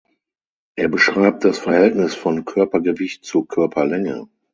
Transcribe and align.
Er 0.75 0.87
beschreibt 0.87 1.45
das 1.45 1.59
Verhältnis 1.59 2.15
von 2.15 2.43
Körpergewicht 2.43 3.23
zu 3.23 3.45
Körperlänge. 3.45 4.27